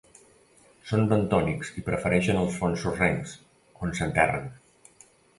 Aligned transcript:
Són 0.91 1.03
bentònics 1.09 1.69
i 1.81 1.83
prefereixen 1.89 2.39
els 2.43 2.57
fons 2.61 2.85
sorrencs, 2.85 3.35
on 3.89 3.93
s'enterren. 3.99 4.49